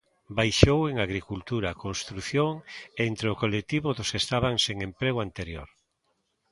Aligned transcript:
Baixou 0.37 0.79
en 0.91 0.95
agricultura, 1.05 1.79
construción 1.85 2.51
e 2.99 3.01
entre 3.11 3.27
o 3.33 3.39
colectivo 3.43 3.87
dos 3.97 4.09
que 4.11 4.21
estaban 4.23 4.55
sen 4.65 4.77
emprego 4.89 5.19
anterior. 5.27 5.69